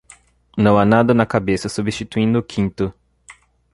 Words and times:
Não 0.57 0.79
há 0.79 0.83
nada 0.83 1.13
na 1.13 1.27
cabeça, 1.27 1.69
substituindo 1.69 2.39
o 2.39 2.43
quinto. 2.43 2.91